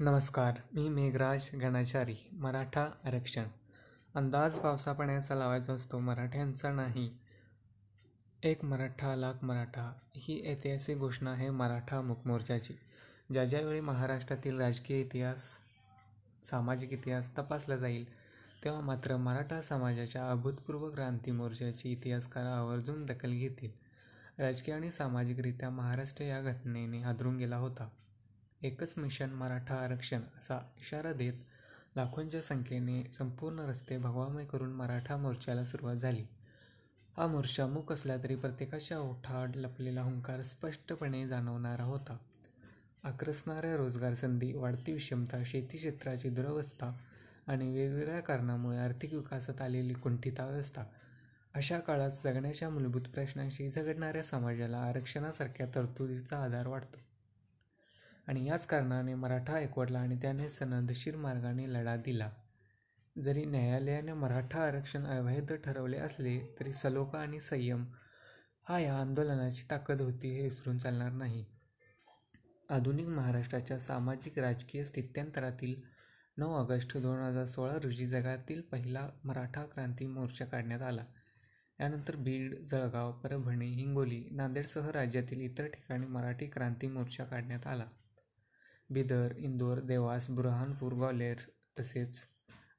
[0.00, 3.44] नमस्कार मी मेघराज गणाचारी मराठा आरक्षण.
[4.14, 7.10] अंदाज पावसापाण्याचा लावायचा असतो मराठ्यांचा नाही.
[8.42, 12.74] एक मराठा लाख मराठा ही ऐतिहासिक घोषणा आहे मराठा मुकमोर्चाची
[13.32, 15.58] ज्या ज्यावेळी महाराष्ट्रातील राजकीय इतिहास
[16.44, 18.06] सामाजिक इतिहास तपासला जाईल
[18.64, 23.70] तेव्हा मात्र मराठा समाजाच्या अभूतपूर्व क्रांती मोर्चाची इतिहासकार आवर्जून दखल घेतील.
[24.38, 27.88] राजकीय आणि सामाजिकरित्या महाराष्ट्र या घटनेने हादरून गेला होता.
[28.62, 31.32] एकच मिशन मराठा आरक्षण असा इशारा देत
[31.96, 36.24] लाखोंच्या संख्येने संपूर्ण रस्ते भगवामय करून मराठा मोर्चाला सुरुवात झाली.
[37.16, 42.16] हा मोर्चा मूक असला तरी प्रत्येकाच्या ओठाड लपलेला हुंकार स्पष्टपणे जाणवणारा होता.
[43.04, 46.92] आक्रसणाऱ्या रोजगार संधी वाढती विषमता शेती क्षेत्राची दुरवस्था
[47.46, 50.84] आणि वेगवेगळ्या कारणामुळे आर्थिक विकासात आलेली कुंठितावस्था
[51.54, 57.07] अशा काळात जगण्याच्या मूलभूत प्रश्नांशी झगडणाऱ्या समाजाला आरक्षणासारख्या तरतुदीचा आधार वाटतो.
[58.28, 62.30] आणि याच कारणाने मराठा एकवटला आणि त्याने सनदशीर मार्गाने लढा दिला.
[63.18, 67.84] जरी न्यायालयाने मराठा आरक्षण अवैध ठरवले असले तरी सलोखा आणि संयम
[68.68, 71.44] हा या आंदोलनाची ताकद होती हे विसरून चालणार नाही.
[72.70, 75.74] आधुनिक महाराष्ट्राच्या सामाजिक राजकीय स्थित्यंतरातील
[76.36, 81.04] नऊ ऑगस्ट दोन हजार सोळा रोजी जगातील पहिला मराठा क्रांती मोर्चा काढण्यात आला.
[81.80, 87.86] यानंतर बीड जळगाव परभणी हिंगोली नांदेडसह राज्यातील इतर ठिकाणी मराठी क्रांती मोर्चा काढण्यात आला.
[88.90, 91.36] बिदर इंदोर देवास बुरहानपूर ग्वाल्हेर
[91.80, 92.22] तसेच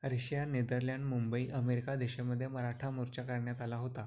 [0.03, 4.05] रशिया नेदरलँड मुंबई अमेरिका देशामध्ये मराठा मोर्चा काढण्यात आला होता.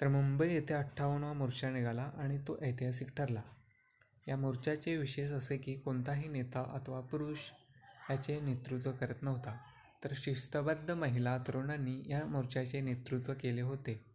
[0.00, 3.42] तर मुंबई येथे अठ्ठावन्नवा मोर्चा निघाला आणि तो ऐतिहासिक ठरला.
[4.28, 7.38] या मोर्चाचे विशेष असे की कोणताही नेता अथवा पुरुष
[8.10, 9.58] याचे नेतृत्व करत नव्हता.
[10.04, 14.11] तर शिस्तबद्ध महिला तरुणांनी या मोर्चाचे नेतृत्व केले होते.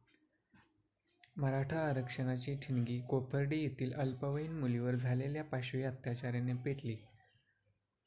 [1.38, 6.95] मराठा आरक्षणाची ठिणगी कोपर्डी येथील अल्पवयीन मुलीवर झालेल्या पाशवी अत्याचाराने पेटली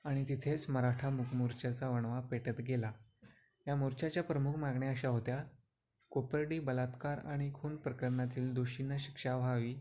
[0.05, 2.92] आणि तिथेच मराठा मुख मोर्चाचा वणवा पेटत गेला.
[3.67, 5.42] या मोर्चाच्या प्रमुख मागण्या अशा होत्या
[6.12, 9.74] कोपर्डी बलात्कार आणि खून प्रकरणातील दोषींना शिक्षा व्हावी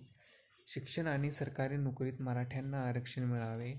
[0.68, 3.74] शिक्षण आणि सरकारी नोकरीत मराठ्यांना आरक्षण मिळावे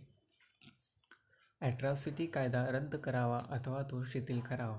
[1.60, 4.78] ॲट्रॉसिटी कायदा रद्द करावा अथवा तो शिथिल करावा.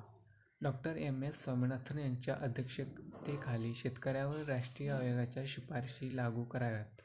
[0.64, 7.02] डॉक्टर एम एस स्वामीनाथन यांच्या अध्यक्षतेखाली शेतकऱ्यावर राष्ट्रीय आयोगाच्या शिफारशी लागू कराव्यात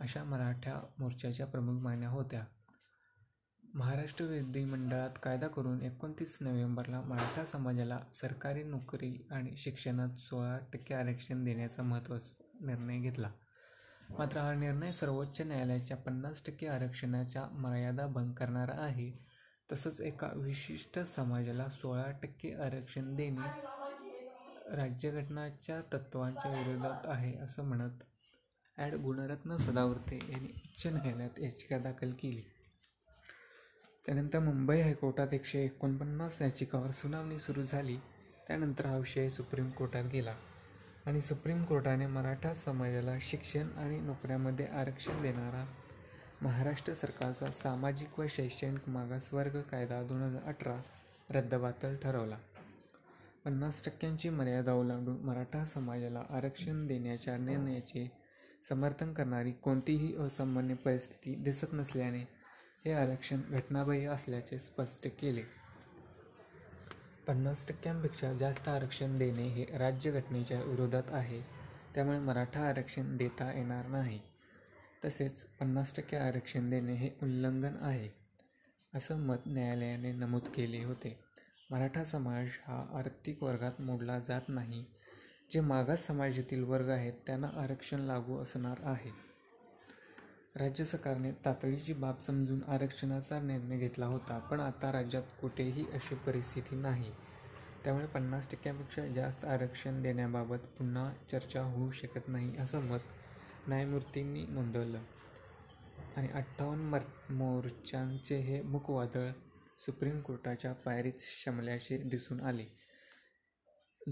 [0.00, 2.44] अशा मराठा मोर्चाच्या प्रमुख मागण्या होत्या.
[3.74, 11.44] महाराष्ट्र विधिमंडळात कायदा करून एकोणतीस नोव्हेंबरला मराठा समाजाला सरकारी नोकरी आणि शिक्षणात सोळा टक्के आरक्षण
[11.44, 13.30] देण्याचा महत्त्वाचा निर्णय घेतला.
[14.18, 19.29] मात्र हा निर्णय सर्वोच्च न्यायालयाच्या पन्नास टक्के आरक्षणाच्या मर्यादा भंग करणारा आहे
[19.72, 23.50] तसंच एका विशिष्ट समाजाला सोळा टक्के आरक्षण देणे
[24.76, 28.02] राज्यघटनाच्या तत्त्वांच्या विरोधात आहे असं म्हणत
[28.78, 32.42] ॲड गुणरत्न सदावर्ते यांनी उच्च न्यायालयात याचिका दाखल केली.
[34.04, 37.96] त्यानंतर मुंबई हायकोर्टात एकशे एकोणपन्नास याचिकावर सुनावणी सुरू झाली.
[38.48, 40.34] त्यानंतर हा विषय सुप्रीम कोर्टात गेला
[41.06, 45.64] आणि सुप्रीम कोर्टाने मराठा समाजाला शिक्षण आणि नोकऱ्यामध्ये आरक्षण देणारा
[46.42, 50.82] महाराष्ट्र सरकारचा सामाजिक व शैक्षणिक मागासवर्ग कायदा दोन हजार अठरा
[51.30, 52.36] रद्दबातल ठरवला.
[53.44, 58.12] पन्नास टक्क्यांची मर्यादा ओलांडून मराठा समाजाला आरक्षण देण्याच्या निर्णयाचे
[58.68, 62.20] समर्थन करणारी कोणतीही असामान्य परिस्थिती दिसत नसल्याने
[62.84, 65.42] हे आरक्षण घटनाबाह्य असल्याचे स्पष्ट केले.
[67.26, 71.42] पन्नास टक्क्यांपेक्षा जास्त आरक्षण देणे हे राज्यघटनेच्या विरोधात आहे.
[71.94, 74.20] त्यामुळे मराठा आरक्षण देता येणार नाही.
[75.04, 78.08] तसेच पन्नास टक्के आरक्षण देणे हे उल्लंघन आहे
[78.94, 81.18] असं मत न्यायालयाने नमूद केले होते.
[81.70, 84.84] मराठा समाज हा आर्थिक वर्गात मोडला जात नाही.
[85.50, 89.10] जे मागास समाजातील वर्ग आहेत त्यांना आरक्षण लागू असणार आहे.
[90.56, 96.76] राज्य सरकारने तातडीची बाब समजून आरक्षणाचा निर्णय घेतला होता पण आता राज्यात कुठेही अशी परिस्थिती
[96.76, 97.12] नाही.
[97.84, 103.00] त्यामुळे पन्नास टक्क्यापेक्षा जास्त आरक्षण देण्याबाबत पुन्हा चर्चा होऊ शकत नाही असं मत
[103.70, 105.02] न्यायमूर्तींनी नोंदवलं.
[106.16, 107.00] आणि अठ्ठावन्न मर
[107.30, 109.30] मोर्चांचे हे मुखवादळ
[109.78, 112.64] सुप्रीम कोर्टाच्या पायरीत शमल्याचे दिसून आले.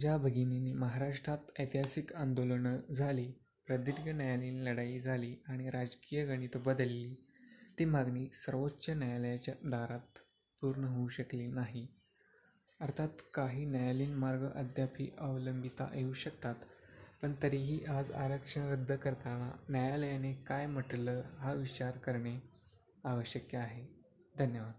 [0.00, 3.32] ज्या भगिनींनी महाराष्ट्रात ऐतिहासिक आंदोलनं झाली
[3.66, 7.14] प्रदीर्घ न्यायालयीन लढाई झाली आणि राजकीय गणित बदलली
[7.78, 10.18] ती मागणी सर्वोच्च न्यायालयाच्या दारात
[10.60, 11.86] पूर्ण होऊ शकली नाही.
[12.80, 16.54] अर्थात काही न्यायालयीन मार्ग अद्यापही अवलंबिता येऊ शकतात.
[17.22, 22.38] पण तरीही आज आरक्षण रद्द करताना न्यायालयाने काय म्हटलं हा विचार करणे
[23.04, 23.86] आवश्यक आहे.
[24.38, 24.72] धन्यवाद.